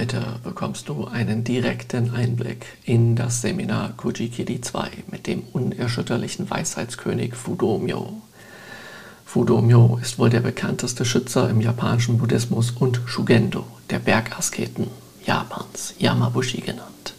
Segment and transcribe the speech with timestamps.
[0.00, 7.34] Heute bekommst du einen direkten Einblick in das Seminar Kujikiri 2 mit dem unerschütterlichen Weisheitskönig
[7.34, 8.14] Fudomyo.
[9.26, 14.86] Fudomyo ist wohl der bekannteste Schützer im japanischen Buddhismus und Shugendo, der Bergasketen
[15.26, 17.12] Japans, Yamabushi genannt.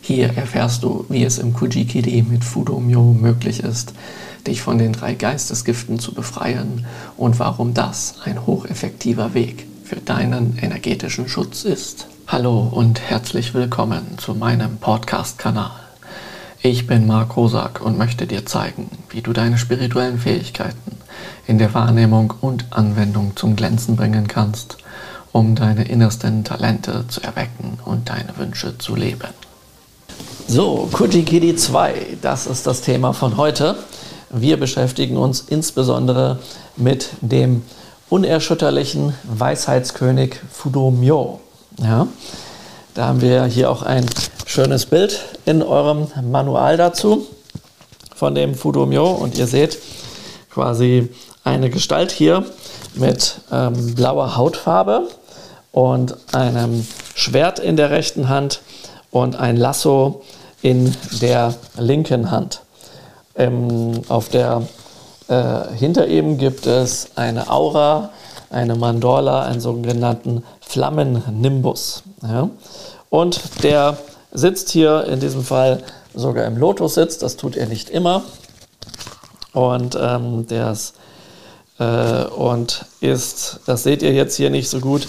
[0.00, 3.94] Hier erfährst du, wie es im Kujikiri mit Fudomyo möglich ist,
[4.48, 10.56] dich von den drei Geistesgiften zu befreien und warum das ein hocheffektiver Weg für deinen
[10.62, 12.06] energetischen Schutz ist.
[12.28, 15.72] Hallo und herzlich willkommen zu meinem Podcast-Kanal.
[16.62, 20.92] Ich bin Marc Rosak und möchte dir zeigen, wie du deine spirituellen Fähigkeiten
[21.48, 24.76] in der Wahrnehmung und Anwendung zum Glänzen bringen kannst,
[25.32, 29.30] um deine innersten Talente zu erwecken und deine Wünsche zu leben.
[30.46, 33.74] So, Kujikidi 2, das ist das Thema von heute.
[34.30, 36.38] Wir beschäftigen uns insbesondere
[36.76, 37.62] mit dem
[38.10, 41.40] unerschütterlichen Weisheitskönig Fudomyo.
[41.80, 42.08] Ja,
[42.94, 44.04] da haben wir hier auch ein
[44.46, 47.26] schönes Bild in eurem Manual dazu
[48.14, 49.78] von dem Fudomyo und ihr seht
[50.50, 51.08] quasi
[51.44, 52.44] eine Gestalt hier
[52.94, 55.08] mit ähm, blauer Hautfarbe
[55.72, 58.60] und einem Schwert in der rechten Hand
[59.12, 60.22] und ein Lasso
[60.62, 62.62] in der linken Hand.
[63.36, 64.62] Ähm, auf der
[65.30, 68.10] äh, hinter ihm gibt es eine Aura,
[68.50, 72.02] eine Mandorla, einen sogenannten Flammennimbus.
[72.22, 72.50] Ja?
[73.10, 73.96] Und der
[74.32, 78.24] sitzt hier in diesem Fall sogar im Lotus-Sitz, das tut er nicht immer.
[79.52, 80.94] Und ähm, der ist,
[81.78, 85.06] äh, und ist, das seht ihr jetzt hier nicht so gut,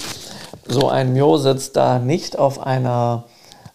[0.68, 3.24] so ein Myo sitzt da nicht auf einer,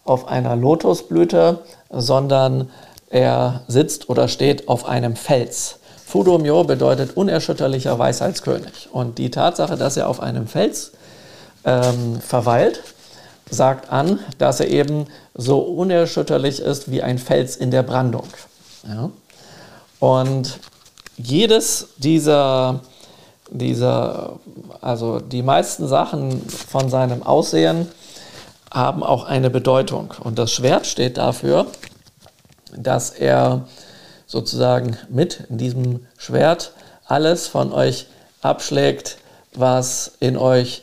[0.04, 1.58] auf einer Lotusblüte,
[1.90, 2.70] sondern
[3.10, 5.80] er sitzt oder steht auf einem Fels.
[6.06, 8.88] Fudomyo bedeutet unerschütterlicher Weisheitskönig.
[8.92, 10.92] Und die Tatsache, dass er auf einem Fels
[11.64, 12.84] ähm, verweilt,
[13.50, 18.28] sagt an, dass er eben so unerschütterlich ist wie ein Fels in der Brandung.
[18.86, 19.10] Ja?
[19.98, 20.60] Und
[21.16, 22.82] jedes dieser,
[23.50, 24.38] dieser,
[24.80, 27.88] also die meisten Sachen von seinem Aussehen
[28.72, 30.14] haben auch eine Bedeutung.
[30.22, 31.66] Und das Schwert steht dafür,
[32.76, 33.66] dass er
[34.26, 36.72] sozusagen mit diesem Schwert
[37.06, 38.06] alles von euch
[38.42, 39.18] abschlägt,
[39.54, 40.82] was in euch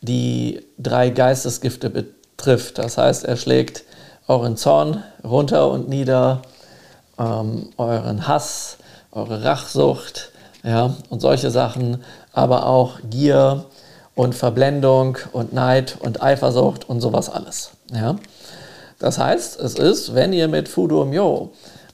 [0.00, 2.78] die drei Geistesgifte betrifft.
[2.78, 3.84] Das heißt, er schlägt
[4.26, 6.42] euren Zorn runter und nieder,
[7.18, 8.78] ähm, euren Hass,
[9.12, 10.30] eure Rachsucht
[10.62, 12.02] ja, und solche Sachen,
[12.32, 13.64] aber auch Gier
[14.14, 17.70] und Verblendung und Neid und Eifersucht und sowas alles.
[17.92, 18.16] Ja.
[18.98, 21.52] Das heißt, es ist, wenn ihr mit Fudo Myo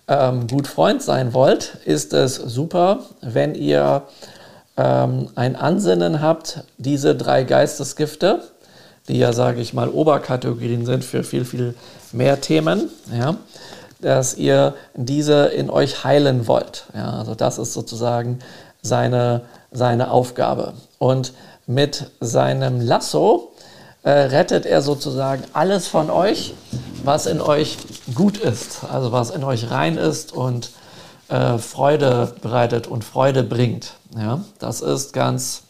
[0.09, 4.03] ähm, gut Freund sein wollt, ist es super, wenn ihr
[4.77, 8.43] ähm, ein Ansinnen habt, diese drei Geistesgifte,
[9.09, 11.75] die ja, sage ich mal, Oberkategorien sind für viel, viel
[12.12, 13.37] mehr Themen, ja,
[14.00, 16.87] dass ihr diese in euch heilen wollt.
[16.95, 18.41] Ja, also das ist sozusagen
[18.83, 20.75] seine, seine Aufgabe.
[20.99, 21.33] Und
[21.66, 23.53] mit seinem Lasso
[24.03, 26.55] äh, rettet er sozusagen alles von euch,
[27.03, 27.77] was in euch
[28.15, 30.71] gut ist, also was in euch rein ist und
[31.28, 33.94] äh, Freude bereitet und Freude bringt.
[34.17, 35.62] Ja, das ist ganz,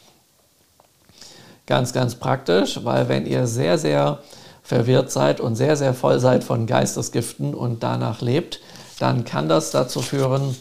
[1.66, 4.18] ganz, ganz praktisch, weil wenn ihr sehr, sehr
[4.62, 8.60] verwirrt seid und sehr, sehr voll seid von Geistesgiften und danach lebt,
[8.98, 10.56] dann kann das dazu führen,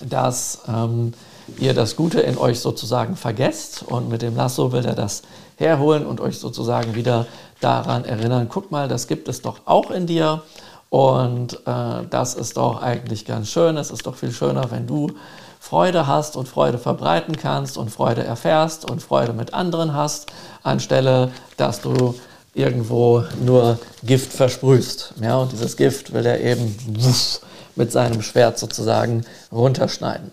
[0.00, 1.12] dass ähm,
[1.58, 5.22] ihr das Gute in euch sozusagen vergesst und mit dem Lasso will er das
[5.56, 7.26] herholen und euch sozusagen wieder
[7.60, 10.42] daran erinnern, guck mal, das gibt es doch auch in dir
[10.90, 13.76] und äh, das ist doch eigentlich ganz schön.
[13.76, 15.10] Es ist doch viel schöner, wenn du
[15.58, 20.30] Freude hast und Freude verbreiten kannst und Freude erfährst und Freude mit anderen hast,
[20.62, 22.14] anstelle dass du
[22.54, 25.14] irgendwo nur Gift versprühst.
[25.20, 26.76] Ja, und dieses Gift will er eben
[27.76, 30.30] mit seinem Schwert sozusagen runterschneiden.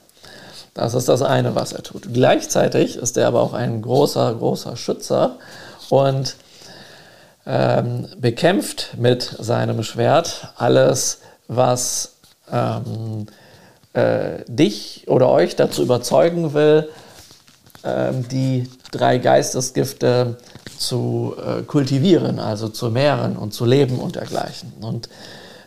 [0.73, 2.13] Das ist das eine, was er tut.
[2.13, 5.37] Gleichzeitig ist er aber auch ein großer, großer Schützer
[5.89, 6.35] und
[7.45, 12.13] ähm, bekämpft mit seinem Schwert alles, was
[12.51, 13.25] ähm,
[13.93, 16.87] äh, dich oder euch dazu überzeugen will,
[17.83, 20.37] ähm, die drei Geistesgifte
[20.77, 24.71] zu äh, kultivieren, also zu mehren und zu leben und dergleichen.
[24.81, 25.09] Und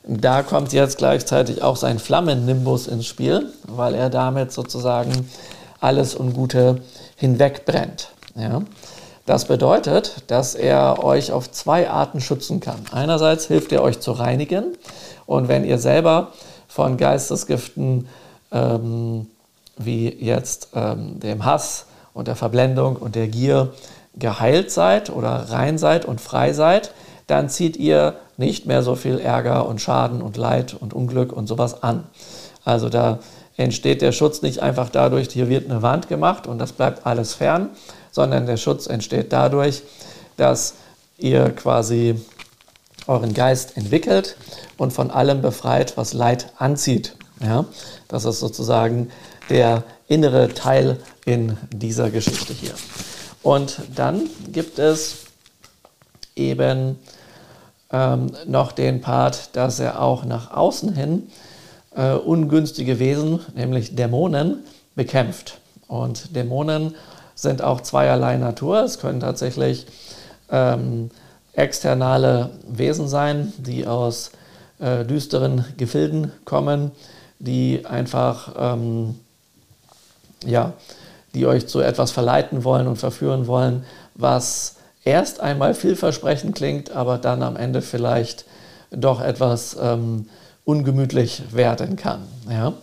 [0.07, 5.31] da kommt jetzt gleichzeitig auch sein Flammennimbus ins Spiel, weil er damit sozusagen
[5.81, 6.83] alles Ungute
[7.17, 8.11] hinwegbrennt.
[8.37, 8.63] Ja?
[9.27, 12.81] Das bedeutet, dass er euch auf zwei Arten schützen kann.
[12.93, 14.77] Einerseits hilft er euch zu reinigen
[15.25, 16.33] und wenn ihr selber
[16.69, 18.09] von Geistesgiften
[18.53, 19.27] ähm,
[19.79, 23.73] wie jetzt ähm, dem Hass und der Verblendung und der Gier
[24.15, 26.93] geheilt seid oder rein seid und frei seid,
[27.27, 31.47] dann zieht ihr nicht mehr so viel Ärger und Schaden und Leid und Unglück und
[31.47, 32.05] sowas an.
[32.65, 33.21] Also da
[33.57, 37.35] entsteht der Schutz nicht einfach dadurch, hier wird eine Wand gemacht und das bleibt alles
[37.35, 37.71] fern,
[38.11, 39.83] sondern der Schutz entsteht dadurch,
[40.37, 40.75] dass
[41.19, 42.21] ihr quasi
[43.07, 44.37] euren Geist entwickelt
[44.77, 47.17] und von allem befreit, was Leid anzieht.
[47.41, 47.67] Ja?
[48.09, 49.11] Das ist sozusagen
[49.51, 52.75] der innere Teil in dieser Geschichte hier.
[53.43, 55.17] Und dann gibt es
[56.35, 56.99] eben
[57.95, 61.29] ähm, noch den Part, dass er auch nach außen hin
[61.95, 64.65] äh, ungünstige Wesen, nämlich Dämonen,
[64.97, 65.61] bekämpft.
[65.87, 66.97] Und Dämonen
[67.37, 68.83] sind auch zweierlei Natur.
[68.83, 69.87] Es können tatsächlich
[70.51, 71.11] ähm,
[71.53, 74.33] externe Wesen sein, die aus
[74.81, 76.91] äh, düsteren Gefilden kommen,
[77.39, 79.21] die einfach, ähm,
[80.45, 80.73] ja,
[81.33, 83.85] die euch zu etwas verleiten wollen und verführen wollen,
[84.17, 88.45] was erst einmal vielversprechend klingt, aber dann am Ende vielleicht
[88.91, 90.27] doch etwas ähm,
[90.65, 92.23] ungemütlich werden kann.
[92.49, 92.75] Ja?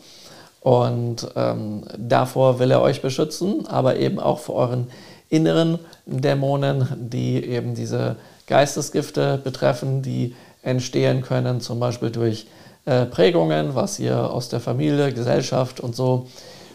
[0.61, 4.87] Und ähm, davor will er euch beschützen, aber eben auch vor euren
[5.29, 12.47] inneren Dämonen, die eben diese Geistesgifte betreffen, die entstehen können, zum Beispiel durch
[12.85, 16.27] äh, Prägungen, was ihr aus der Familie, Gesellschaft und so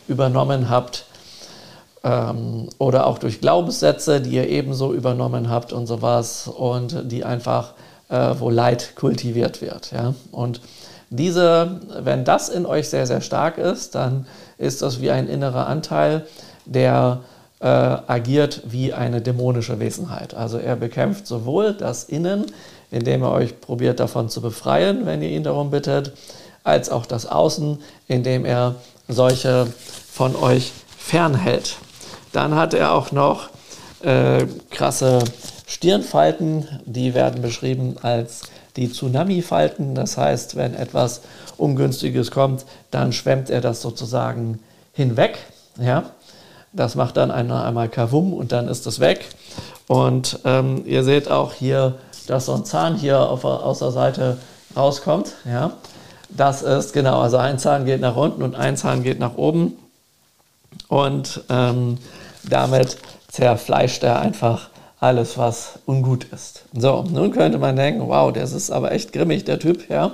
[0.09, 1.06] übernommen habt,
[2.05, 7.75] ähm, oder auch durch Glaubenssätze, die ihr ebenso übernommen habt und sowas, und die einfach,
[8.09, 9.93] äh, wo Leid kultiviert wird.
[9.93, 10.15] Ja?
[10.33, 10.61] Und
[11.11, 14.27] diese, wenn das in euch sehr, sehr stark ist, dann
[14.59, 16.27] ist das wie ein innerer Anteil,
[16.65, 17.21] der
[17.61, 20.35] äh, agiert wie eine dämonische Wesenheit.
[20.35, 22.47] Also er bekämpft sowohl das Innen,
[22.91, 26.13] indem er euch probiert davon zu befreien, wenn ihr ihn darum bittet,
[26.65, 27.79] als auch das Außen,
[28.09, 28.75] indem er
[29.09, 29.67] solche
[30.11, 31.77] von euch fernhält.
[32.37, 33.49] Dann hat er auch noch
[34.03, 35.21] äh, krasse
[35.67, 38.43] Stirnfalten, die werden beschrieben als
[38.77, 39.95] die Tsunami-Falten.
[39.95, 41.23] Das heißt, wenn etwas
[41.57, 44.59] Ungünstiges kommt, dann schwemmt er das sozusagen
[44.93, 45.39] hinweg.
[45.81, 46.11] Ja?
[46.75, 49.31] Das macht dann einmal, einmal Kavum und dann ist es weg.
[49.87, 51.95] Und ähm, ihr seht auch hier,
[52.27, 54.37] dass so ein Zahn hier auf, aus der Seite
[54.77, 55.33] rauskommt.
[55.47, 55.71] Ja?
[56.29, 59.79] Das ist genau, also ein Zahn geht nach unten und ein Zahn geht nach oben.
[60.89, 61.97] Und ähm,
[62.49, 62.99] damit
[63.29, 66.65] zerfleischt er einfach alles, was ungut ist.
[66.73, 70.13] So, nun könnte man denken, wow, das ist aber echt grimmig, der Typ, ja.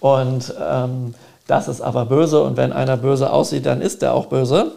[0.00, 1.14] Und ähm,
[1.46, 4.72] das ist aber böse und wenn einer böse aussieht, dann ist er auch böse.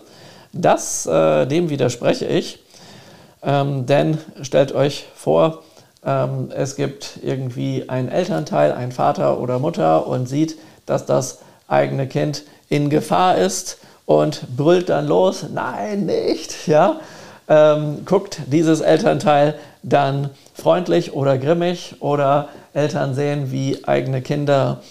[0.52, 2.60] Das, äh, dem widerspreche ich,
[3.44, 5.64] ähm, denn stellt euch vor,
[6.06, 12.08] ähm, es gibt irgendwie einen Elternteil, einen Vater oder Mutter und sieht, dass das eigene
[12.08, 13.78] Kind in Gefahr ist
[14.08, 16.96] und brüllt dann los, nein, nicht, ja?
[17.50, 24.82] Ähm, guckt dieses Elternteil dann freundlich oder grimmig oder Eltern sehen, wie eigene Kinder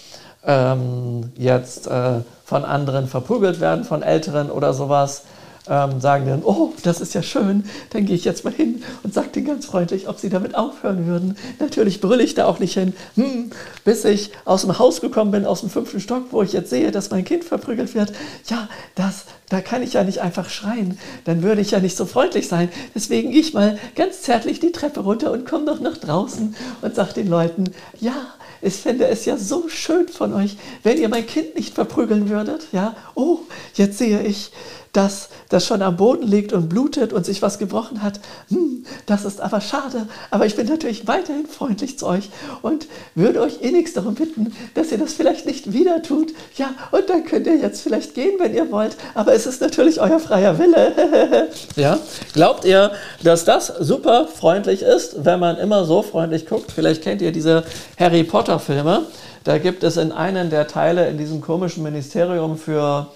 [0.45, 5.25] ähm, jetzt äh, von anderen verprügelt werden, von Älteren oder sowas
[5.69, 9.15] ähm, sagen dann, oh, das ist ja schön, dann gehe ich jetzt mal hin und
[9.15, 11.37] sage denen ganz freundlich, ob sie damit aufhören würden.
[11.59, 13.51] Natürlich brülle ich da auch nicht hin, hm,
[13.85, 16.91] bis ich aus dem Haus gekommen bin, aus dem fünften Stock, wo ich jetzt sehe,
[16.91, 18.13] dass mein Kind verprügelt wird.
[18.49, 22.07] Ja, das, da kann ich ja nicht einfach schreien, dann würde ich ja nicht so
[22.07, 22.69] freundlich sein.
[22.95, 26.95] Deswegen gehe ich mal ganz zärtlich die Treppe runter und komme noch nach draußen und
[26.95, 27.64] sage den Leuten,
[28.00, 28.14] ja,
[28.62, 32.67] ich fände es ja so schön von euch, wenn ihr mein Kind nicht verprügeln würdet.
[32.73, 33.40] Ja, oh,
[33.75, 34.50] jetzt sehe ich,
[34.97, 38.19] dass das schon am Boden liegt und blutet und sich was gebrochen hat.
[38.49, 40.09] Hm, das ist aber schade.
[40.31, 42.31] Aber ich bin natürlich weiterhin freundlich zu euch
[42.62, 46.33] und würde euch innigst darum bitten, dass ihr das vielleicht nicht wieder tut.
[46.57, 48.97] Ja, und dann könnt ihr jetzt vielleicht gehen, wenn ihr wollt.
[49.15, 51.49] Aber es ist natürlich euer freier Wille.
[51.76, 51.99] ja,
[52.33, 56.73] glaubt ihr, dass das super freundlich ist, wenn man immer so freundlich guckt?
[56.73, 57.65] Vielleicht kennt ihr diese
[57.99, 59.03] Harry Potter Filme.
[59.45, 63.09] Da gibt es in einem der Teile in diesem komischen Ministerium für,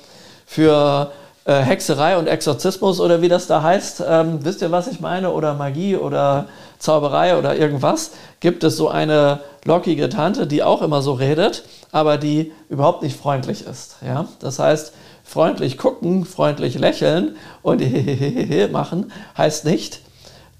[0.47, 1.11] für
[1.51, 5.33] äh, Hexerei und Exorzismus oder wie das da heißt, ähm, wisst ihr, was ich meine?
[5.33, 6.47] Oder Magie oder
[6.79, 12.19] Zauberei oder irgendwas, gibt es so eine lockige Tante, die auch immer so redet, aber
[12.19, 13.97] die überhaupt nicht freundlich ist.
[14.07, 14.29] Ja?
[14.39, 14.93] Das heißt,
[15.25, 17.83] freundlich gucken, freundlich lächeln und
[18.73, 20.03] machen heißt nicht,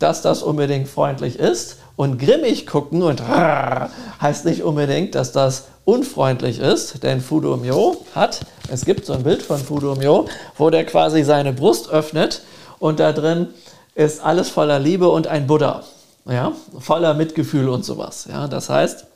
[0.01, 1.77] dass das unbedingt freundlich ist.
[1.95, 3.23] Und grimmig gucken und
[4.21, 9.23] heißt nicht unbedingt, dass das unfreundlich ist, denn Fudo Myo hat, es gibt so ein
[9.23, 12.43] Bild von Fudo Myo, wo der quasi seine Brust öffnet
[12.79, 13.49] und da drin
[13.95, 15.83] ist alles voller Liebe und ein Buddha,
[16.27, 18.29] ja, voller Mitgefühl und sowas.
[18.31, 19.07] Ja, das heißt,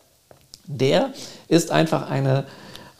[0.66, 1.10] der
[1.48, 2.44] ist einfach eine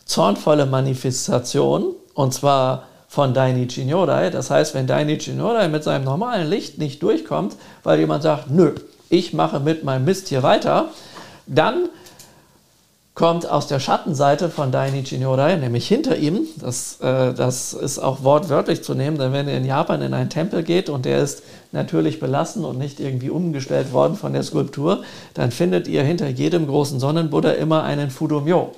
[0.05, 4.31] zornvolle Manifestation und zwar von Dainichi Nyodai.
[4.31, 8.75] Das heißt, wenn Dainichi Nyodai mit seinem normalen Licht nicht durchkommt, weil jemand sagt, nö,
[9.09, 10.89] ich mache mit meinem Mist hier weiter,
[11.47, 11.89] dann
[13.15, 16.49] kommt aus der Schattenseite von Dainichi Nyodai, nämlich hinter ihm.
[16.57, 20.31] Das, äh, das ist auch wortwörtlich zu nehmen, denn wenn ihr in Japan in einen
[20.31, 25.05] Tempel geht und der ist natürlich belassen und nicht irgendwie umgestellt worden von der Skulptur,
[25.35, 28.73] dann findet ihr hinter jedem großen Sonnenbuddha immer einen Fudomyo,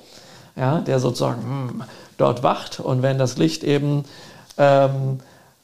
[0.55, 1.83] ja, der sozusagen hm,
[2.17, 4.03] dort wacht und wenn das Licht eben
[4.59, 5.19] ähm,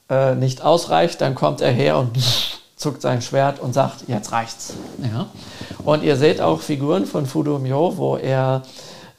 [0.09, 2.17] äh, nicht ausreicht, dann kommt er her und
[2.75, 4.73] zuckt sein Schwert und sagt, jetzt reicht's.
[5.01, 5.27] Ja?
[5.83, 8.63] Und ihr seht auch Figuren von Fudo Myo, wo er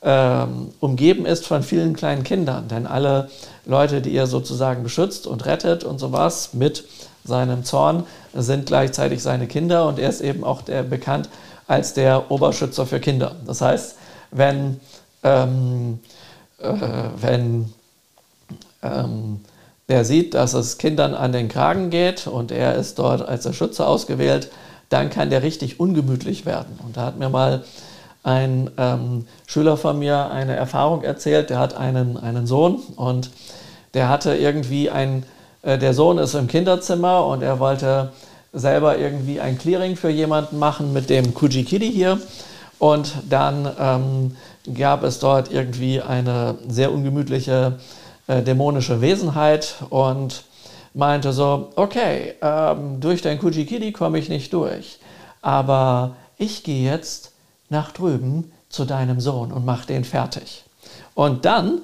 [0.03, 3.31] ähm, umgeben ist von vielen kleinen Kindern, denn alle
[3.65, 6.85] Leute, die er sozusagen beschützt und rettet und sowas mit
[7.25, 11.31] seinem Zorn, sind gleichzeitig seine Kinder und er ist eben auch der, bekannt
[11.67, 13.37] als der Oberschützer für Kinder.
[13.47, 13.97] Das heißt,
[14.31, 14.81] wenn,
[15.23, 16.01] ähm,
[16.59, 16.75] äh,
[17.21, 17.73] wenn
[18.83, 19.41] ähm,
[19.89, 23.53] der sieht, dass es Kindern an den Kragen geht und er ist dort als der
[23.53, 24.51] Schütze ausgewählt,
[24.89, 26.79] dann kann der richtig ungemütlich werden.
[26.85, 27.65] Und da hat mir mal
[28.23, 33.31] ein ähm, Schüler von mir eine Erfahrung erzählt, der hat einen, einen Sohn und
[33.93, 35.25] der hatte irgendwie ein,
[35.63, 38.13] äh, der Sohn ist im Kinderzimmer und er wollte
[38.55, 42.19] selber irgendwie ein Clearing für jemanden machen mit dem Kujikiri hier.
[42.79, 44.37] Und dann ähm,
[44.75, 50.45] gab es dort irgendwie eine sehr ungemütliche äh, dämonische Wesenheit und
[50.95, 54.99] meinte so, okay, ähm, durch dein Kujikiri komme ich nicht durch,
[55.43, 57.33] aber ich gehe jetzt
[57.69, 60.65] nach drüben zu deinem Sohn und mach den fertig.
[61.15, 61.81] Und dann,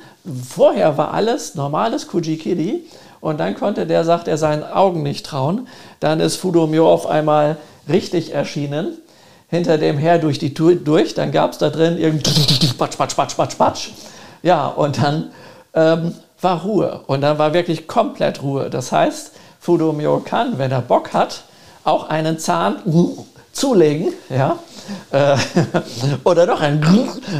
[0.49, 2.85] vorher war alles normales Kujikiri
[3.21, 5.69] und dann konnte der, sagt er, seinen Augen nicht trauen.
[6.01, 7.57] Dann ist Fudomyo auf einmal
[7.89, 8.99] richtig erschienen,
[9.49, 11.15] hinter dem her durch die Tür durch.
[11.15, 13.91] Dann gab es da drin irgendwie Patsch, Patsch, Patsch, Patsch, Patsch.
[14.43, 15.31] Ja, und dann
[15.75, 17.01] ähm, war Ruhe.
[17.07, 18.71] Und dann war wirklich komplett Ruhe.
[18.71, 21.45] Das heißt, Fudomyo kann, wenn er Bock hat,
[21.85, 22.77] auch einen Zahn
[23.53, 24.59] zulegen, ja,
[25.11, 25.37] äh,
[26.25, 26.85] oder doch ein,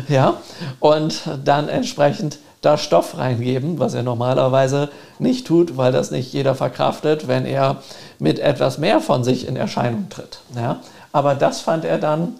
[0.09, 0.35] ja,
[0.81, 6.55] und dann entsprechend da Stoff reingeben, was er normalerweise nicht tut, weil das nicht jeder
[6.55, 7.77] verkraftet, wenn er
[8.19, 10.41] mit etwas mehr von sich in Erscheinung tritt.
[10.55, 10.81] Ja.
[11.13, 12.35] Aber das fand er dann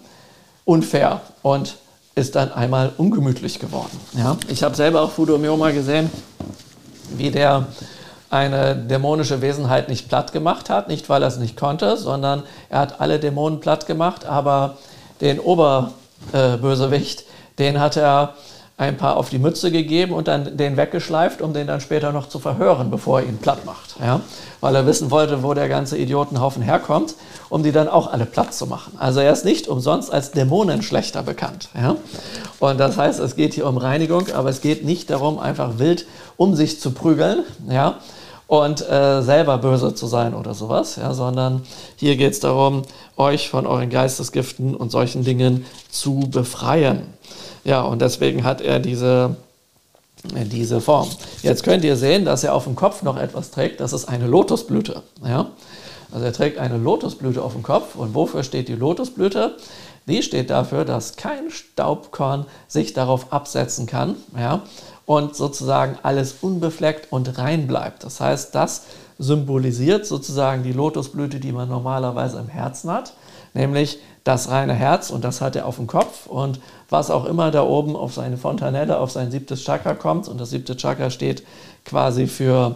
[0.63, 1.75] unfair und
[2.13, 3.99] ist dann einmal ungemütlich geworden.
[4.15, 4.37] Ja?
[4.47, 6.09] Ich habe selber auch Fudomyoma gesehen,
[7.17, 7.67] wie der
[8.29, 12.79] eine dämonische Wesenheit nicht platt gemacht hat, nicht weil er es nicht konnte, sondern er
[12.79, 14.77] hat alle Dämonen platt gemacht, aber
[15.19, 17.23] den Oberbösewicht, äh,
[17.59, 18.35] den hat er
[18.81, 22.27] ein paar auf die Mütze gegeben und dann den weggeschleift, um den dann später noch
[22.27, 23.95] zu verhören, bevor er ihn platt macht.
[24.03, 24.21] Ja?
[24.59, 27.13] Weil er wissen wollte, wo der ganze Idiotenhaufen herkommt,
[27.49, 28.93] um die dann auch alle platt zu machen.
[28.97, 31.69] Also er ist nicht umsonst als Dämonenschlechter bekannt.
[31.75, 31.95] Ja?
[32.59, 36.07] Und das heißt, es geht hier um Reinigung, aber es geht nicht darum, einfach wild
[36.35, 37.43] um sich zu prügeln.
[37.69, 37.99] Ja?
[38.47, 41.61] und äh, selber böse zu sein oder sowas, ja, sondern
[41.95, 42.81] hier geht es darum,
[43.15, 47.13] euch von euren Geistesgiften und solchen Dingen zu befreien.
[47.63, 49.35] Ja, und deswegen hat er diese,
[50.35, 51.09] äh, diese Form.
[51.41, 53.79] Jetzt könnt ihr sehen, dass er auf dem Kopf noch etwas trägt.
[53.79, 55.03] Das ist eine Lotusblüte.
[55.23, 55.47] Ja?
[56.11, 57.95] Also er trägt eine Lotusblüte auf dem Kopf.
[57.95, 59.55] Und wofür steht die Lotusblüte?
[60.07, 64.63] Die steht dafür, dass kein Staubkorn sich darauf absetzen kann ja?
[65.05, 68.03] und sozusagen alles unbefleckt und rein bleibt.
[68.03, 68.83] Das heißt, das
[69.19, 73.13] symbolisiert sozusagen die Lotusblüte, die man normalerweise im Herzen hat,
[73.53, 76.59] nämlich das reine Herz und das hat er auf dem Kopf und
[76.91, 80.27] was auch immer da oben auf seine Fontanelle, auf sein siebtes Chakra kommt.
[80.27, 81.43] Und das siebte Chakra steht
[81.85, 82.75] quasi für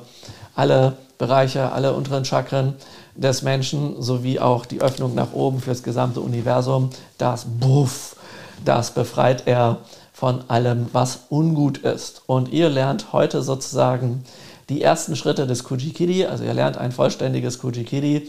[0.55, 2.73] alle Bereiche, alle unteren Chakren
[3.15, 8.15] des Menschen sowie auch die Öffnung nach oben fürs gesamte Universum, das Buff,
[8.63, 9.77] das befreit er
[10.11, 12.23] von allem, was ungut ist.
[12.25, 14.23] Und ihr lernt heute sozusagen
[14.69, 18.27] die ersten Schritte des Kujikiri, also ihr lernt ein vollständiges Kujikiri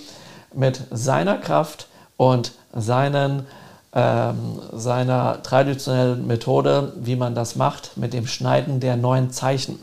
[0.53, 3.47] mit seiner Kraft, und seinen,
[3.97, 9.79] ähm, seiner traditionellen Methode, wie man das macht, mit dem Schneiden der neuen Zeichen.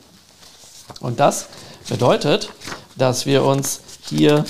[0.99, 1.47] Und das
[1.89, 2.49] bedeutet,
[2.95, 4.45] dass wir uns hier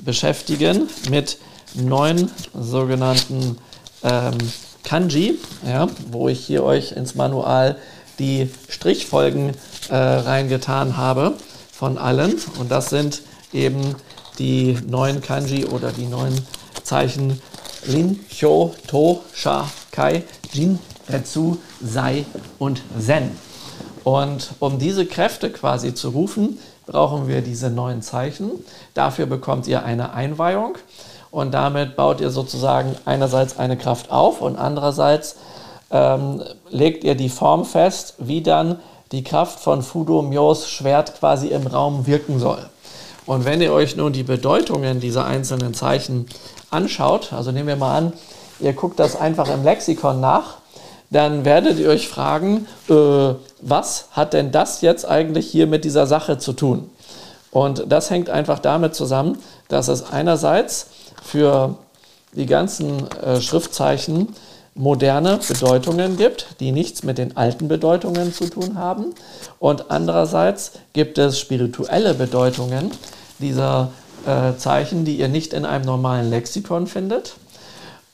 [0.00, 1.38] beschäftigen mit
[1.74, 3.58] neun sogenannten
[4.02, 4.36] ähm,
[4.82, 7.76] Kanji, ja, wo ich hier euch ins Manual
[8.18, 9.52] die Strichfolgen
[9.90, 11.34] äh, reingetan habe
[11.72, 12.34] von allen.
[12.58, 13.94] Und das sind eben
[14.40, 16.34] die neun Kanji oder die neun
[16.82, 17.40] Zeichen
[17.86, 20.22] Lin, Hyo, To, Sha, Kai,
[20.52, 22.24] Jin, Retsu, Sei
[22.58, 23.30] und Zen.
[24.04, 28.50] Und um diese Kräfte quasi zu rufen, brauchen wir diese neuen Zeichen.
[28.94, 30.76] Dafür bekommt ihr eine Einweihung
[31.30, 35.36] und damit baut ihr sozusagen einerseits eine Kraft auf und andererseits
[35.90, 38.78] ähm, legt ihr die Form fest, wie dann
[39.12, 42.68] die Kraft von Fudo Myos Schwert quasi im Raum wirken soll.
[43.26, 46.26] Und wenn ihr euch nun die Bedeutungen dieser einzelnen Zeichen
[46.74, 48.12] anschaut, also nehmen wir mal an,
[48.60, 50.58] ihr guckt das einfach im Lexikon nach,
[51.10, 56.06] dann werdet ihr euch fragen, äh, was hat denn das jetzt eigentlich hier mit dieser
[56.06, 56.90] Sache zu tun?
[57.50, 59.38] Und das hängt einfach damit zusammen,
[59.68, 60.88] dass es einerseits
[61.22, 61.76] für
[62.32, 64.34] die ganzen äh, Schriftzeichen
[64.74, 69.14] moderne Bedeutungen gibt, die nichts mit den alten Bedeutungen zu tun haben.
[69.60, 72.90] Und andererseits gibt es spirituelle Bedeutungen
[73.38, 73.90] dieser
[74.26, 77.36] äh, Zeichen, die ihr nicht in einem normalen Lexikon findet.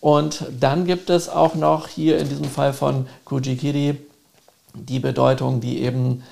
[0.00, 3.98] Und dann gibt es auch noch hier in diesem Fall von Kujikiri
[4.74, 6.22] die Bedeutung, die eben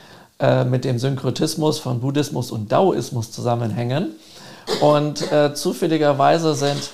[0.41, 4.13] äh, mit dem Synkretismus von Buddhismus und Daoismus zusammenhängen.
[4.81, 6.91] Und äh, zufälligerweise sind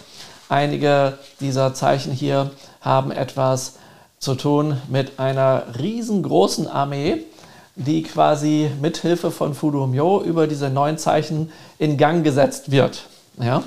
[0.49, 2.51] einige dieser Zeichen hier
[2.81, 3.75] haben etwas
[4.19, 7.25] zu tun mit einer riesengroßen Armee,
[7.77, 13.07] die quasi mithilfe von Fudumyo über diese neun Zeichen in Gang gesetzt wird.
[13.41, 13.65] Ja?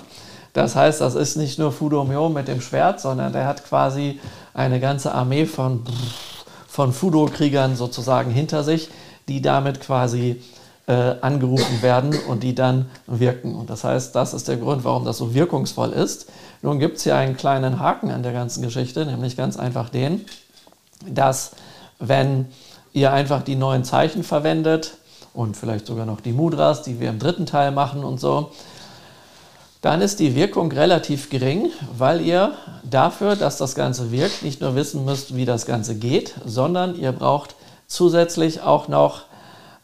[0.53, 4.19] Das heißt, das ist nicht nur Fudumyo mit dem Schwert, sondern der hat quasi
[4.53, 5.83] eine ganze Armee von,
[6.67, 8.89] von Fudo-Kriegern sozusagen hinter sich,
[9.27, 10.41] die damit quasi
[10.87, 13.55] äh, angerufen werden und die dann wirken.
[13.55, 16.27] Und das heißt, das ist der Grund, warum das so wirkungsvoll ist.
[16.61, 20.25] Nun gibt es hier einen kleinen Haken an der ganzen Geschichte, nämlich ganz einfach den,
[21.05, 21.51] dass
[21.99, 22.45] wenn
[22.97, 24.97] ihr einfach die neuen Zeichen verwendet
[25.33, 28.51] und vielleicht sogar noch die Mudras, die wir im dritten Teil machen und so,
[29.81, 34.75] dann ist die Wirkung relativ gering, weil ihr dafür, dass das Ganze wirkt, nicht nur
[34.75, 39.21] wissen müsst, wie das Ganze geht, sondern ihr braucht zusätzlich auch noch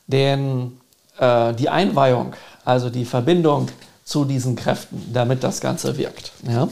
[0.08, 0.80] den,
[1.20, 2.34] äh, die Einweihung,
[2.66, 3.68] also die Verbindung
[4.04, 6.32] zu diesen Kräften, damit das Ganze wirkt.
[6.48, 6.68] Ja?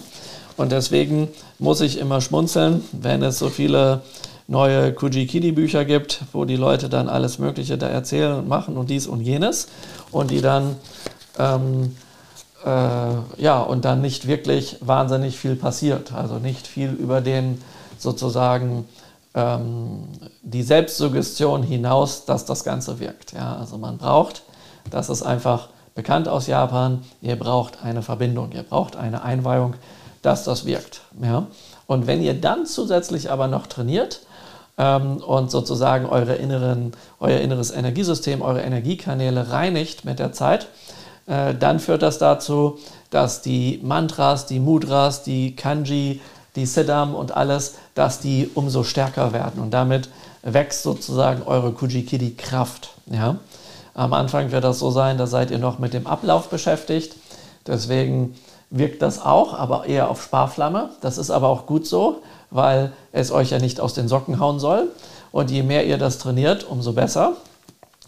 [0.58, 1.30] Und deswegen
[1.60, 4.02] muss ich immer schmunzeln, wenn es so viele
[4.48, 9.08] neue Kujikidi-Bücher gibt, wo die Leute dann alles Mögliche da erzählen und machen und dies
[9.08, 9.68] und jenes
[10.12, 10.76] und die dann
[11.38, 11.96] ähm,
[12.66, 17.62] äh, ja und dann nicht wirklich wahnsinnig viel passiert, also nicht viel über den
[17.98, 18.86] sozusagen
[19.34, 20.08] ähm,
[20.42, 23.34] die Selbstsuggestion hinaus, dass das Ganze wirkt.
[23.34, 24.44] Ja, also man braucht,
[24.90, 29.76] das ist einfach bekannt aus Japan, ihr braucht eine Verbindung, ihr braucht eine Einweihung,
[30.22, 31.02] dass das wirkt.
[31.22, 31.48] Ja?
[31.88, 34.22] Und wenn ihr dann zusätzlich aber noch trainiert,
[34.82, 40.68] ähm, und sozusagen eure inneren, euer inneres Energiesystem, eure Energiekanäle reinigt mit der Zeit,
[41.28, 42.80] äh, dann führt das dazu,
[43.12, 46.20] dass die Mantras, die Mudras, die Kanji,
[46.56, 49.62] die Siddham und alles, dass die umso stärker werden.
[49.62, 50.10] Und damit
[50.42, 52.90] wächst sozusagen eure Kujikidi-Kraft.
[53.06, 53.38] Ja?
[53.94, 57.16] Am Anfang wird das so sein, da seid ihr noch mit dem Ablauf beschäftigt.
[57.68, 58.36] Deswegen
[58.72, 60.90] wirkt das auch, aber eher auf Sparflamme.
[61.02, 64.60] Das ist aber auch gut so, weil es euch ja nicht aus den Socken hauen
[64.60, 64.90] soll.
[65.32, 67.34] Und je mehr ihr das trainiert, umso besser.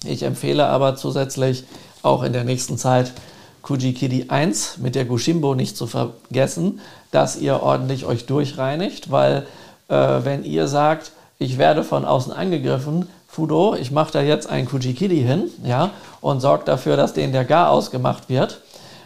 [0.05, 1.63] Ich empfehle aber zusätzlich
[2.03, 3.13] auch in der nächsten Zeit
[3.61, 9.47] Kujikidi 1 mit der Gushimbo nicht zu vergessen, dass ihr ordentlich euch durchreinigt, weil
[9.87, 14.67] äh, wenn ihr sagt, ich werde von außen angegriffen, Fudo, ich mache da jetzt ein
[14.67, 18.61] Kujikidi hin, ja, und sorgt dafür, dass denen der Gar ausgemacht wird,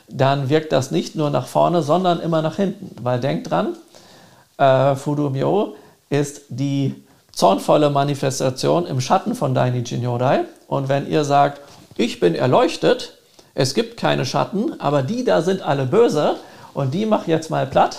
[0.10, 2.96] dann wirkt das nicht nur nach vorne, sondern immer nach hinten.
[3.04, 3.76] Weil denkt dran,
[4.58, 5.76] äh, Fudumyo
[6.10, 6.96] ist die
[7.32, 10.46] zornvolle Manifestation im Schatten von Dainichi Nyodai.
[10.68, 11.62] Und wenn ihr sagt,
[11.96, 13.14] ich bin erleuchtet,
[13.54, 16.36] es gibt keine Schatten, aber die da sind alle böse
[16.74, 17.98] und die mach jetzt mal platt,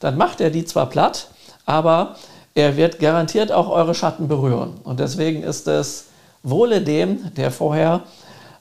[0.00, 1.28] dann macht er die zwar platt,
[1.66, 2.16] aber
[2.54, 4.80] er wird garantiert auch eure Schatten berühren.
[4.84, 6.06] Und deswegen ist es
[6.42, 8.02] wohle dem, der vorher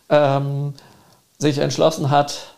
[0.09, 0.73] ähm,
[1.37, 2.55] sich entschlossen hat,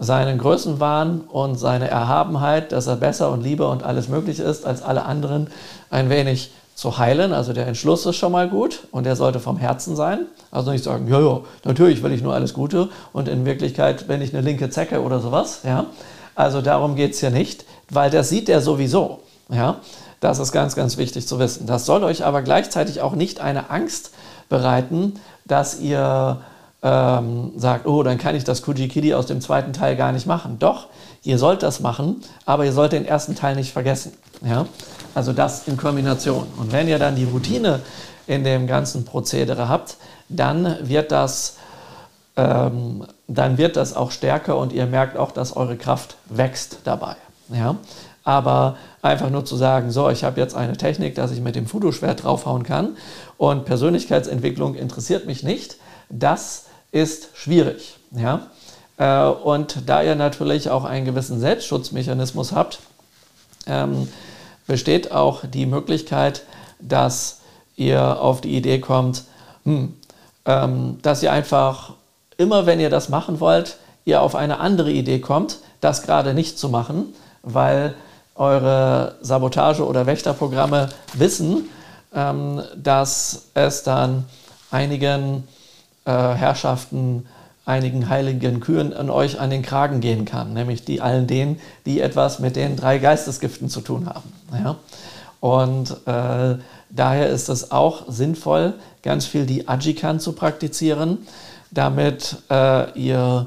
[0.00, 4.82] seinen Größenwahn und seine Erhabenheit, dass er besser und lieber und alles möglich ist als
[4.82, 5.48] alle anderen,
[5.90, 7.34] ein wenig zu heilen.
[7.34, 10.20] Also der Entschluss ist schon mal gut und der sollte vom Herzen sein.
[10.50, 14.22] Also nicht sagen, ja, ja, natürlich will ich nur alles Gute und in Wirklichkeit bin
[14.22, 15.60] ich eine linke Zecke oder sowas.
[15.64, 15.84] Ja?
[16.34, 19.20] Also darum geht es hier nicht, weil das sieht er sowieso.
[19.50, 19.76] Ja?
[20.20, 21.66] Das ist ganz, ganz wichtig zu wissen.
[21.66, 24.12] Das soll euch aber gleichzeitig auch nicht eine Angst
[24.48, 26.40] bereiten, dass ihr
[26.82, 30.58] ähm, sagt, oh, dann kann ich das Kujikidi aus dem zweiten Teil gar nicht machen.
[30.58, 30.86] Doch,
[31.22, 34.12] ihr sollt das machen, aber ihr sollt den ersten Teil nicht vergessen.
[34.44, 34.66] Ja?
[35.14, 36.46] Also das in Kombination.
[36.56, 37.80] Und wenn ihr dann die Routine
[38.26, 39.96] in dem ganzen Prozedere habt,
[40.28, 41.56] dann wird das,
[42.36, 47.16] ähm, dann wird das auch stärker und ihr merkt auch, dass eure Kraft wächst dabei.
[47.52, 47.76] Ja?
[48.24, 51.66] Aber einfach nur zu sagen, so, ich habe jetzt eine Technik, dass ich mit dem
[51.66, 52.96] Fudo-Schwert draufhauen kann
[53.36, 55.76] und Persönlichkeitsentwicklung interessiert mich nicht,
[56.08, 57.96] das ist schwierig.
[58.10, 58.48] Ja?
[58.96, 62.80] Äh, und da ihr natürlich auch einen gewissen Selbstschutzmechanismus habt,
[63.66, 64.08] ähm,
[64.66, 66.42] besteht auch die Möglichkeit,
[66.80, 67.40] dass
[67.76, 69.24] ihr auf die Idee kommt,
[69.64, 69.96] hm,
[70.44, 71.94] ähm, dass ihr einfach
[72.36, 76.58] immer, wenn ihr das machen wollt, ihr auf eine andere Idee kommt, das gerade nicht
[76.58, 77.94] zu machen, weil
[78.34, 81.68] eure Sabotage- oder Wächterprogramme wissen,
[82.14, 84.24] ähm, dass es dann
[84.70, 85.46] einigen
[86.04, 87.26] äh, Herrschaften,
[87.64, 92.00] einigen heiligen Kühen an euch an den Kragen gehen kann, nämlich die allen denen, die
[92.00, 94.32] etwas mit den drei Geistesgiften zu tun haben.
[94.52, 94.76] Ja?
[95.40, 96.56] Und äh,
[96.90, 101.18] daher ist es auch sinnvoll, ganz viel die Ajikan zu praktizieren,
[101.70, 103.46] damit äh, ihr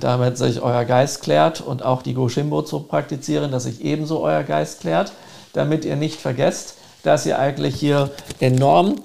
[0.00, 4.42] damit sich euer Geist klärt und auch die Goshimbo zu praktizieren, dass sich ebenso euer
[4.42, 5.12] Geist klärt,
[5.52, 8.96] damit ihr nicht vergesst, dass ihr eigentlich hier enorm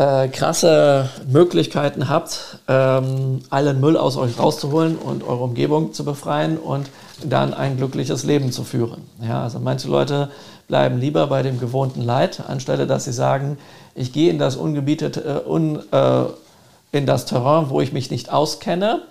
[0.00, 6.56] äh, krasse Möglichkeiten habt, ähm, allen Müll aus euch rauszuholen und eure Umgebung zu befreien
[6.56, 6.88] und
[7.22, 9.02] dann ein glückliches Leben zu führen.
[9.22, 10.30] Ja, also manche Leute
[10.68, 13.58] bleiben lieber bei dem gewohnten Leid, anstelle dass sie sagen,
[13.94, 16.24] ich gehe in das ungebietete, äh, un, äh,
[16.92, 19.02] in das Terrain, wo ich mich nicht auskenne,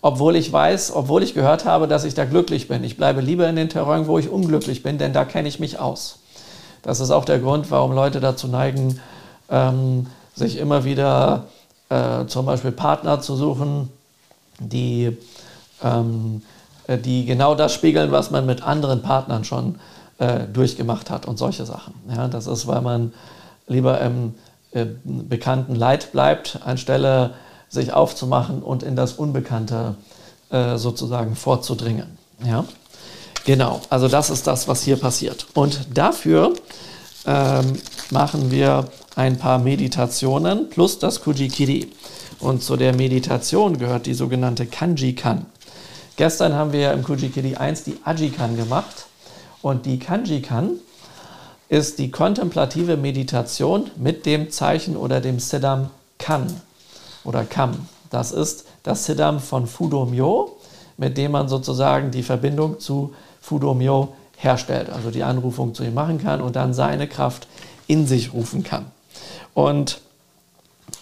[0.00, 2.84] obwohl ich weiß, obwohl ich gehört habe, dass ich da glücklich bin.
[2.84, 5.80] Ich bleibe lieber in den Terrain, wo ich unglücklich bin, denn da kenne ich mich
[5.80, 6.20] aus.
[6.82, 9.00] Das ist auch der Grund, warum Leute dazu neigen,
[9.50, 10.06] ähm,
[10.36, 11.46] sich immer wieder
[11.88, 13.90] äh, zum Beispiel Partner zu suchen,
[14.60, 15.16] die,
[15.82, 16.42] ähm,
[16.86, 19.80] äh, die genau das spiegeln, was man mit anderen Partnern schon
[20.18, 21.94] äh, durchgemacht hat und solche Sachen.
[22.14, 23.12] Ja, das ist, weil man
[23.66, 24.34] lieber im
[24.72, 27.34] äh, bekannten Leid bleibt, anstelle
[27.68, 29.96] sich aufzumachen und in das Unbekannte
[30.50, 32.18] äh, sozusagen vorzudringen.
[32.44, 32.64] Ja?
[33.44, 35.46] Genau, also das ist das, was hier passiert.
[35.54, 36.54] Und dafür
[37.26, 37.72] ähm,
[38.10, 41.90] machen wir ein paar Meditationen plus das Kujikiri.
[42.38, 45.46] Und zu der Meditation gehört die sogenannte Kanji-Kan.
[46.16, 49.06] Gestern haben wir im Kujikiri 1 die Ajikan gemacht.
[49.62, 50.72] Und die Kanji-Kan
[51.68, 56.46] ist die kontemplative Meditation mit dem Zeichen oder dem Siddham Kan
[57.24, 57.88] oder Kam.
[58.10, 60.56] Das ist das Siddham von Fudomyo,
[60.98, 66.22] mit dem man sozusagen die Verbindung zu Fudomyo herstellt, also die Anrufung zu ihm machen
[66.22, 67.48] kann und dann seine Kraft
[67.86, 68.92] in sich rufen kann.
[69.56, 70.02] Und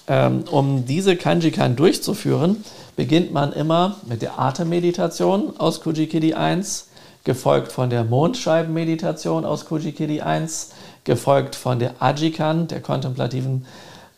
[0.06, 2.64] ähm, um diese Kanjikan durchzuführen,
[2.94, 6.86] beginnt man immer mit der Atemmeditation aus Kujikidi 1,
[7.24, 10.70] gefolgt von der Mondscheibenmeditation aus Kujikidi 1,
[11.02, 13.66] gefolgt von der Ajikan, der kontemplativen,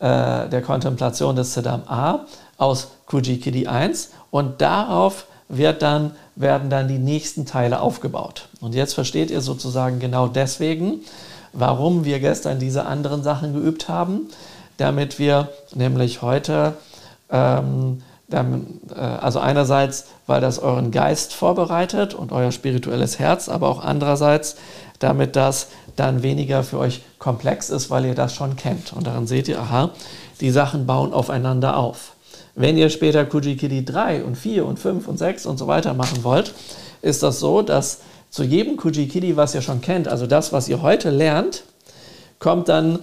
[0.01, 2.27] äh, der Kontemplation des Siddham A
[2.59, 8.49] aus Kujikidi 1 und darauf wird dann, werden dann die nächsten Teile aufgebaut.
[8.61, 11.01] Und jetzt versteht ihr sozusagen genau deswegen,
[11.57, 14.29] warum wir gestern diese anderen Sachen geübt haben,
[14.77, 16.75] damit wir nämlich heute,
[17.31, 23.83] ähm, äh, also einerseits, weil das euren Geist vorbereitet und euer spirituelles Herz, aber auch
[23.83, 24.57] andererseits,
[24.99, 28.93] damit das dann weniger für euch komplex ist, weil ihr das schon kennt.
[28.93, 29.91] Und daran seht ihr, aha,
[30.41, 32.13] die Sachen bauen aufeinander auf.
[32.55, 36.25] Wenn ihr später Kujikidi 3 und 4 und 5 und 6 und so weiter machen
[36.25, 36.55] wollt,
[37.03, 38.01] ist das so, dass
[38.37, 41.63] zu jedem Kujikidi, was ihr schon kennt, also das, was ihr heute lernt,
[42.39, 42.99] kommt dann,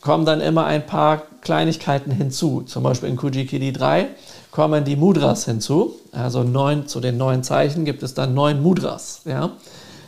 [0.00, 2.62] kommen dann immer ein paar Kleinigkeiten hinzu.
[2.62, 4.08] Zum Beispiel in Kujikidi 3
[4.50, 5.96] kommen die Mudras hinzu.
[6.12, 9.20] Also neun, zu den neun Zeichen gibt es dann neun Mudras.
[9.26, 9.50] Ja?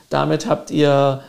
[0.09, 1.21] Damit habt ihr,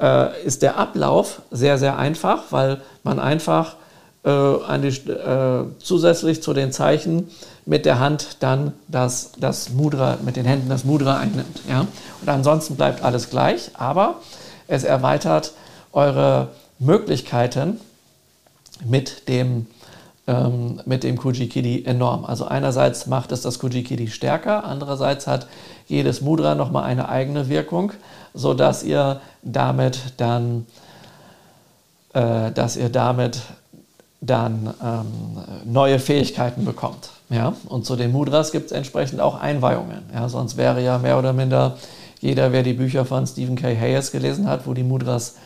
[0.00, 3.76] äh, ist der Ablauf sehr, sehr einfach, weil man einfach
[4.24, 7.28] äh, die, äh, zusätzlich zu den Zeichen
[7.66, 11.60] mit der Hand dann das, das Mudra, mit den Händen das Mudra einnimmt.
[11.68, 11.80] Ja?
[12.20, 14.20] Und ansonsten bleibt alles gleich, aber
[14.68, 15.52] es erweitert
[15.92, 16.48] eure
[16.78, 17.80] Möglichkeiten
[18.84, 19.66] mit dem,
[20.28, 22.24] ähm, mit dem Kujikidi enorm.
[22.24, 25.48] Also einerseits macht es das Kujikidi stärker, andererseits hat
[25.88, 27.92] jedes Mudra nochmal eine eigene Wirkung,
[28.32, 30.66] sodass ihr damit dann,
[32.12, 33.40] äh, dass ihr damit
[34.20, 35.06] dann ähm,
[35.64, 37.10] neue Fähigkeiten bekommt.
[37.28, 37.54] Ja?
[37.68, 40.02] Und zu den Mudras gibt es entsprechend auch Einweihungen.
[40.14, 40.28] Ja?
[40.28, 41.76] Sonst wäre ja mehr oder minder
[42.20, 43.76] jeder, wer die Bücher von Stephen K.
[43.76, 45.36] Hayes gelesen hat, wo die Mudras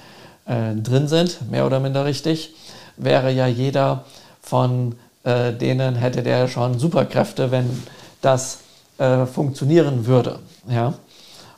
[0.47, 2.55] äh, drin sind, mehr oder minder richtig,
[2.97, 4.05] wäre ja jeder
[4.41, 7.83] von äh, denen, hätte der schon Superkräfte, wenn
[8.21, 8.61] das
[8.99, 10.39] äh, funktionieren würde.
[10.69, 10.95] Ja?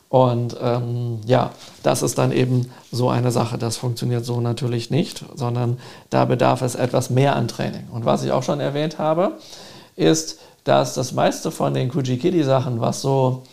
[0.09, 3.57] Und ähm, ja, das ist dann eben so eine Sache.
[3.57, 5.79] Das funktioniert so natürlich nicht, sondern
[6.11, 7.87] da bedarf es etwas mehr an Training.
[7.91, 9.33] Und was ich auch schon erwähnt habe,
[9.95, 13.43] ist, dass das meiste von den Kujikidi-Sachen, was so,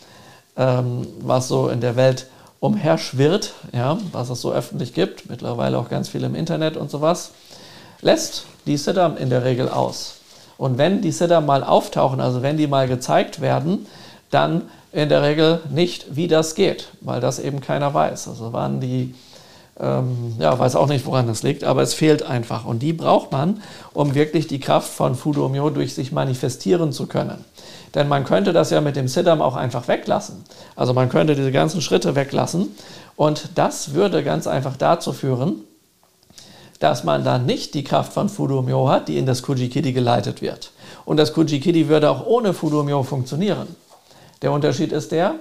[0.57, 2.27] ähm, was so in der Welt
[2.59, 7.31] umherschwirrt, ja, was es so öffentlich gibt, mittlerweile auch ganz viel im Internet und sowas,
[8.01, 10.15] lässt die Siddham in der Regel aus.
[10.57, 13.87] Und wenn die Siddham mal auftauchen, also wenn die mal gezeigt werden,
[14.29, 18.27] dann in der Regel nicht, wie das geht, weil das eben keiner weiß.
[18.27, 19.15] Also wann die,
[19.79, 22.65] Ähm, ja, weiß auch nicht, woran das liegt, aber es fehlt einfach.
[22.65, 23.61] Und die braucht man,
[23.93, 27.43] um wirklich die Kraft von Fudomyo durch sich manifestieren zu können.
[27.95, 30.43] Denn man könnte das ja mit dem Siddham auch einfach weglassen.
[30.75, 32.69] Also man könnte diese ganzen Schritte weglassen.
[33.15, 35.63] Und das würde ganz einfach dazu führen,
[36.79, 40.71] dass man dann nicht die Kraft von Fudomyo hat, die in das Kujikidi geleitet wird.
[41.05, 43.67] Und das Kujikidi würde auch ohne Fudomyo funktionieren.
[44.41, 45.35] Der Unterschied ist der,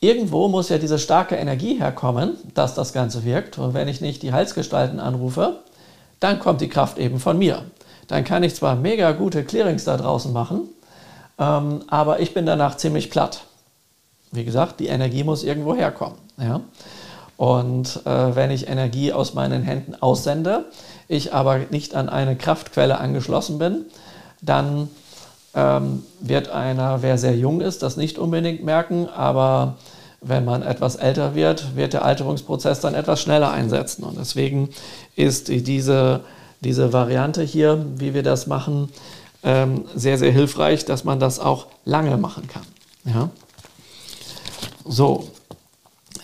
[0.00, 3.58] irgendwo muss ja diese starke Energie herkommen, dass das Ganze wirkt.
[3.58, 5.60] Und wenn ich nicht die Heilsgestalten anrufe,
[6.18, 7.64] dann kommt die Kraft eben von mir.
[8.08, 10.68] Dann kann ich zwar mega gute Clearings da draußen machen,
[11.38, 13.44] ähm, aber ich bin danach ziemlich platt.
[14.32, 16.18] Wie gesagt, die Energie muss irgendwo herkommen.
[16.38, 16.60] Ja?
[17.36, 20.66] Und äh, wenn ich Energie aus meinen Händen aussende,
[21.08, 23.86] ich aber nicht an eine Kraftquelle angeschlossen bin,
[24.42, 24.88] dann
[25.54, 29.76] ähm, wird einer, wer sehr jung ist, das nicht unbedingt merken, aber
[30.20, 34.04] wenn man etwas älter wird, wird der Alterungsprozess dann etwas schneller einsetzen.
[34.04, 34.68] Und deswegen
[35.16, 36.20] ist diese,
[36.60, 38.90] diese Variante hier, wie wir das machen,
[39.42, 42.62] ähm, sehr, sehr hilfreich, dass man das auch lange machen kann.
[43.04, 43.30] Ja?
[44.84, 45.28] So,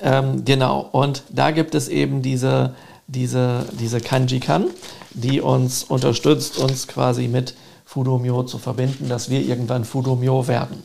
[0.02, 0.88] ähm, genau.
[0.92, 2.74] Und da gibt es eben diese,
[3.06, 4.66] diese, diese Kanji-Kan,
[5.12, 7.54] die uns unterstützt, uns quasi mit
[7.86, 10.82] Fudomyo zu verbinden, dass wir irgendwann Fudomyo werden.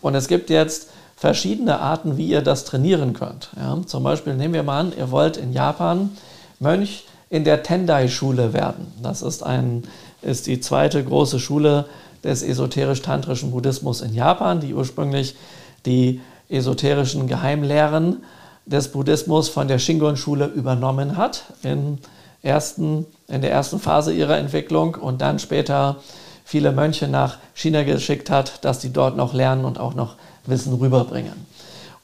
[0.00, 3.50] Und es gibt jetzt verschiedene Arten, wie ihr das trainieren könnt.
[3.56, 6.10] Ja, zum Beispiel nehmen wir mal an, ihr wollt in Japan
[6.60, 8.92] Mönch in der Tendai-Schule werden.
[9.02, 9.84] Das ist, ein,
[10.20, 11.86] ist die zweite große Schule
[12.22, 15.34] des esoterisch-tantrischen Buddhismus in Japan, die ursprünglich
[15.86, 18.18] die esoterischen Geheimlehren
[18.66, 21.98] des Buddhismus von der Shingon-Schule übernommen hat in,
[22.42, 25.96] ersten, in der ersten Phase ihrer Entwicklung und dann später
[26.52, 30.74] viele Mönche nach China geschickt hat, dass die dort noch lernen und auch noch Wissen
[30.74, 31.46] rüberbringen.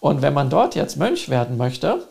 [0.00, 2.02] Und wenn man dort jetzt Mönch werden möchte,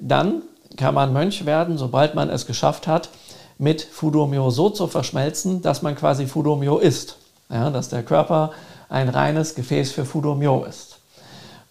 [0.00, 0.42] dann
[0.76, 3.10] kann man Mönch werden, sobald man es geschafft hat,
[3.58, 7.14] mit Fudomyo so zu verschmelzen, dass man quasi Fudomyo ist.
[7.48, 8.50] Ja, dass der Körper
[8.88, 10.98] ein reines Gefäß für Fudomyo ist.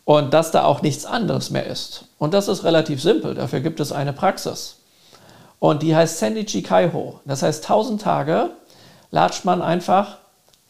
[0.06, 2.06] Und dass da auch nichts anderes mehr ist.
[2.18, 3.36] Und das ist relativ simpel.
[3.36, 4.78] Dafür gibt es eine Praxis.
[5.60, 7.20] Und die heißt Sendichi Kaiho.
[7.26, 8.52] Das heißt, 1000 Tage
[9.14, 10.18] latscht man einfach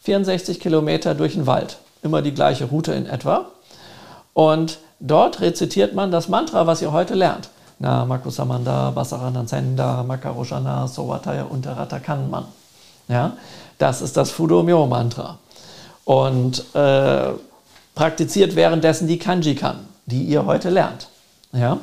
[0.02, 1.78] 64 Kilometer durch den Wald.
[2.02, 3.46] Immer die gleiche Route in etwa.
[4.34, 7.48] Und dort rezitiert man das Mantra, was ihr heute lernt.
[7.78, 12.44] Na Makusamanda, Basaranansenda, Makaroshana, Sowataya Unterata Kanman.
[13.08, 13.32] Ja,
[13.78, 15.38] das ist das Fudomyo-Mantra.
[16.04, 17.30] Und äh,
[17.94, 21.08] praktiziert währenddessen die Kanji-Kan, die ihr heute lernt.
[21.52, 21.78] Ja?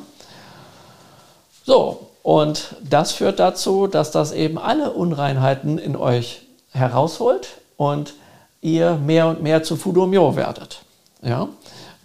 [1.66, 6.41] So, und das führt dazu, dass das eben alle Unreinheiten in euch
[6.72, 8.14] herausholt und
[8.60, 10.82] ihr mehr und mehr zu Fudomyo werdet.
[11.22, 11.48] Ja?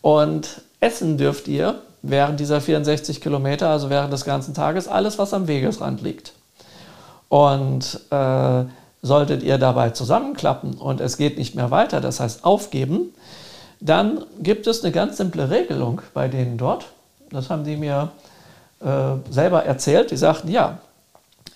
[0.02, 5.34] Und essen dürft ihr während dieser 64 Kilometer, also während des ganzen Tages, alles, was
[5.34, 6.34] am Wegesrand liegt.
[7.30, 8.64] Und äh,
[9.02, 13.14] solltet ihr dabei zusammenklappen und es geht nicht mehr weiter, das heißt aufgeben,
[13.80, 16.88] dann gibt es eine ganz simple Regelung bei denen dort.
[17.30, 18.12] Das haben die mir
[18.80, 20.12] äh, selber erzählt.
[20.12, 20.80] Die sagten, ja,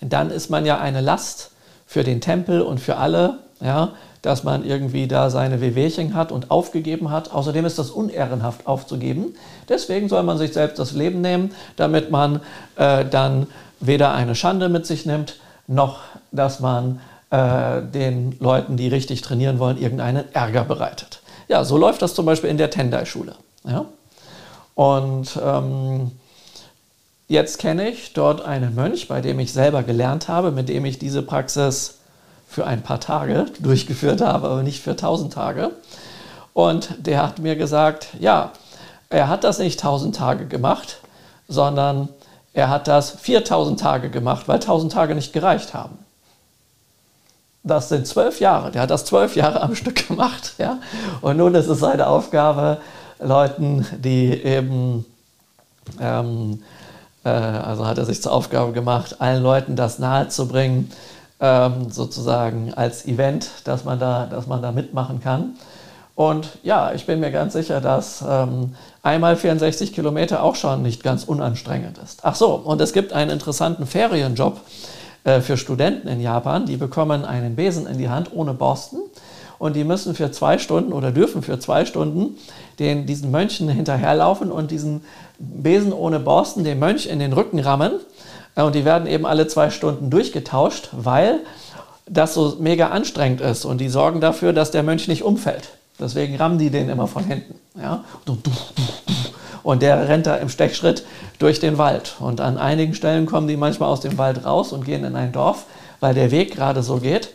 [0.00, 1.50] dann ist man ja eine Last
[1.92, 3.90] für den Tempel und für alle, ja,
[4.22, 7.32] dass man irgendwie da seine Wehwehchen hat und aufgegeben hat.
[7.32, 9.34] Außerdem ist das unehrenhaft aufzugeben.
[9.68, 12.40] Deswegen soll man sich selbst das Leben nehmen, damit man
[12.76, 13.46] äh, dann
[13.80, 15.98] weder eine Schande mit sich nimmt, noch
[16.30, 21.20] dass man äh, den Leuten, die richtig trainieren wollen, irgendeinen Ärger bereitet.
[21.48, 23.34] Ja, so läuft das zum Beispiel in der Tendai-Schule.
[23.68, 23.84] Ja?
[24.74, 26.12] Und ähm,
[27.28, 30.98] Jetzt kenne ich dort einen Mönch, bei dem ich selber gelernt habe, mit dem ich
[30.98, 31.98] diese Praxis
[32.48, 35.70] für ein paar Tage durchgeführt habe, aber nicht für tausend Tage.
[36.52, 38.52] Und der hat mir gesagt, ja,
[39.08, 40.98] er hat das nicht tausend Tage gemacht,
[41.48, 42.08] sondern
[42.54, 45.98] er hat das 4000 Tage gemacht, weil tausend Tage nicht gereicht haben.
[47.64, 48.72] Das sind zwölf Jahre.
[48.72, 50.54] Der hat das zwölf Jahre am Stück gemacht.
[50.58, 50.78] Ja?
[51.20, 52.78] Und nun ist es seine Aufgabe,
[53.20, 55.04] Leuten, die eben
[56.00, 56.81] ähm, äh,
[57.30, 60.90] also hat er sich zur Aufgabe gemacht, allen Leuten das nahezubringen,
[61.40, 65.56] ähm, sozusagen als Event, dass man, da, dass man da mitmachen kann.
[66.14, 71.02] Und ja, ich bin mir ganz sicher, dass ähm, einmal 64 Kilometer auch schon nicht
[71.02, 72.20] ganz unanstrengend ist.
[72.22, 74.60] Ach so, und es gibt einen interessanten Ferienjob
[75.24, 76.66] äh, für Studenten in Japan.
[76.66, 79.00] Die bekommen einen Besen in die Hand ohne Borsten
[79.58, 82.36] und die müssen für zwei Stunden oder dürfen für zwei Stunden
[82.78, 85.02] den, diesen Mönchen hinterherlaufen und diesen
[85.42, 87.92] Besen ohne Borsten dem Mönch in den Rücken rammen.
[88.54, 91.40] Äh, und die werden eben alle zwei Stunden durchgetauscht, weil
[92.08, 93.64] das so mega anstrengend ist.
[93.64, 95.70] Und die sorgen dafür, dass der Mönch nicht umfällt.
[95.98, 97.54] Deswegen rammen die den immer von hinten.
[97.80, 98.04] Ja?
[99.62, 101.04] Und der rennt da im Stechschritt
[101.38, 102.16] durch den Wald.
[102.18, 105.32] Und an einigen Stellen kommen die manchmal aus dem Wald raus und gehen in ein
[105.32, 105.66] Dorf,
[106.00, 107.30] weil der Weg gerade so geht.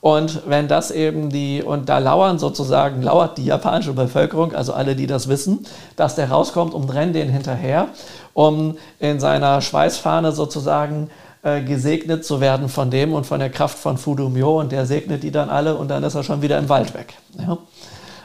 [0.00, 4.94] Und wenn das eben die, und da lauern sozusagen, lauert die japanische Bevölkerung, also alle,
[4.94, 7.88] die das wissen, dass der rauskommt und rennen den hinterher,
[8.32, 11.10] um in seiner Schweißfahne sozusagen
[11.42, 15.22] äh, gesegnet zu werden von dem und von der Kraft von Fudumyo und der segnet
[15.22, 17.14] die dann alle und dann ist er schon wieder im Wald weg.
[17.38, 17.58] Ja?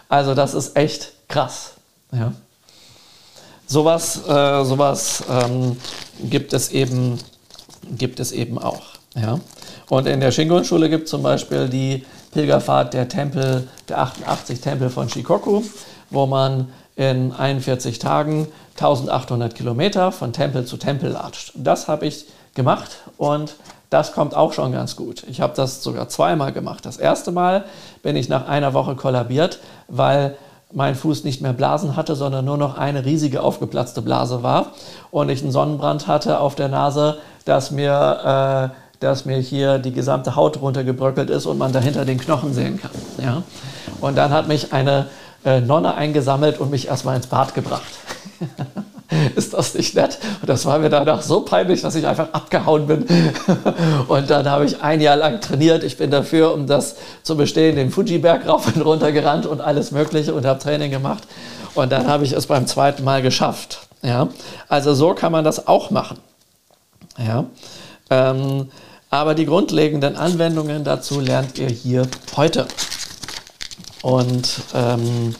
[0.10, 1.74] Also das ist echt krass.
[2.12, 2.34] Ja?
[3.66, 5.78] Sowas, äh, sowas ähm,
[6.24, 6.56] gibt,
[7.98, 8.93] gibt es eben auch.
[9.16, 9.40] Ja?
[9.90, 14.90] Und in der Shingon-Schule gibt es zum Beispiel die Pilgerfahrt der Tempel, der 88 Tempel
[14.90, 15.62] von Shikoku,
[16.10, 21.54] wo man in 41 Tagen 1800 Kilometer von Tempel zu Tempel latscht.
[21.56, 23.56] Das habe ich gemacht und
[23.90, 25.24] das kommt auch schon ganz gut.
[25.30, 26.86] Ich habe das sogar zweimal gemacht.
[26.86, 27.66] Das erste Mal
[28.02, 30.36] bin ich nach einer Woche kollabiert, weil
[30.72, 34.72] mein Fuß nicht mehr Blasen hatte, sondern nur noch eine riesige aufgeplatzte Blase war
[35.12, 39.92] und ich einen Sonnenbrand hatte auf der Nase, dass mir äh, dass mir hier die
[39.92, 42.92] gesamte Haut runtergebröckelt ist und man dahinter den Knochen sehen kann.
[43.24, 43.44] Ja?
[44.02, 45.08] Und dann hat mich eine
[45.46, 47.84] äh, Nonne eingesammelt und mich erstmal ins Bad gebracht.
[49.36, 50.18] ist das nicht nett?
[50.42, 53.06] Und das war mir danach so peinlich, dass ich einfach abgehauen bin.
[54.08, 55.84] und dann habe ich ein Jahr lang trainiert.
[55.84, 59.92] Ich bin dafür, um das zu bestehen, den Fuji-Berg rauf und runter gerannt und alles
[59.92, 61.24] Mögliche und habe Training gemacht.
[61.76, 63.88] Und dann habe ich es beim zweiten Mal geschafft.
[64.02, 64.30] Ja?
[64.70, 66.18] Also so kann man das auch machen.
[67.18, 67.46] Ja?
[68.10, 68.70] Ähm,
[69.14, 72.68] aber die grundlegenden Anwendungen dazu lernt ihr hier heute.
[74.02, 75.36] Und ähm,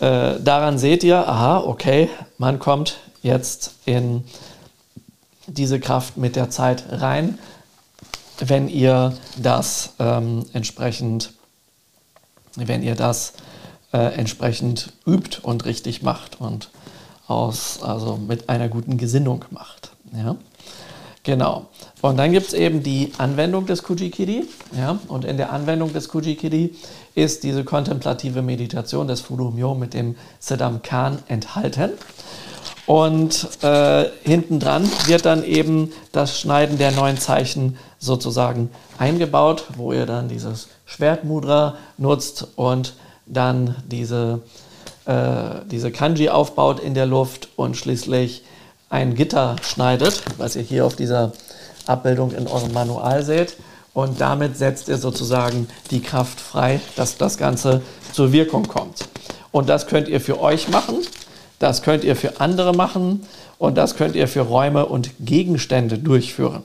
[0.00, 4.24] äh, daran seht ihr, aha, okay, man kommt jetzt in
[5.46, 7.38] diese Kraft mit der Zeit rein,
[8.38, 11.34] wenn ihr das ähm, entsprechend,
[12.56, 13.34] wenn ihr das
[13.92, 16.70] äh, entsprechend übt und richtig macht und
[17.26, 19.90] aus, also mit einer guten Gesinnung macht.
[20.14, 20.36] Ja?
[21.22, 21.66] Genau.
[22.00, 24.46] Und dann gibt es eben die Anwendung des Kujikiri.
[24.76, 24.98] Ja?
[25.08, 26.74] Und in der Anwendung des Kujikiri
[27.14, 31.90] ist diese kontemplative Meditation des Fudumyo mit dem Siddham Khan enthalten.
[32.86, 39.92] Und äh, hinten dran wird dann eben das Schneiden der neun Zeichen sozusagen eingebaut, wo
[39.92, 42.94] ihr dann dieses Schwertmudra nutzt und
[43.26, 44.40] dann diese,
[45.04, 48.42] äh, diese Kanji aufbaut in der Luft und schließlich
[48.90, 51.32] ein Gitter schneidet, was ihr hier auf dieser
[51.86, 53.56] Abbildung in eurem Manual seht.
[53.94, 59.08] Und damit setzt ihr sozusagen die Kraft frei, dass das Ganze zur Wirkung kommt.
[59.52, 60.98] Und das könnt ihr für euch machen,
[61.58, 63.26] das könnt ihr für andere machen
[63.58, 66.62] und das könnt ihr für Räume und Gegenstände durchführen.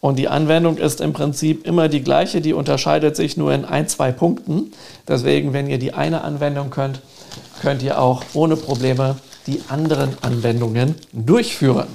[0.00, 3.88] Und die Anwendung ist im Prinzip immer die gleiche, die unterscheidet sich nur in ein,
[3.88, 4.72] zwei Punkten.
[5.08, 7.00] Deswegen, wenn ihr die eine Anwendung könnt,
[7.60, 9.16] könnt ihr auch ohne Probleme
[9.48, 11.88] die anderen Anwendungen durchführen.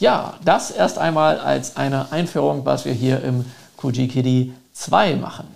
[0.00, 3.44] Ja, das erst einmal als eine Einführung, was wir hier im
[3.76, 5.46] Kujikidi 2 machen.